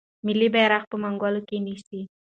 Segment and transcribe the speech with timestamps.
[0.25, 2.01] ملالۍ بیرغ په منګولو کې نیسي.